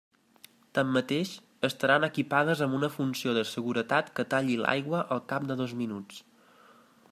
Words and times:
Tanmateix, 0.77 1.33
estaran 1.69 2.07
equipades 2.07 2.63
amb 2.67 2.77
una 2.79 2.89
funció 2.95 3.35
de 3.37 3.45
seguretat 3.51 4.11
que 4.21 4.27
talli 4.35 4.59
l'aigua 4.65 5.05
al 5.17 5.25
cap 5.35 5.49
de 5.53 5.59
dos 5.63 5.77
minuts. 5.83 6.23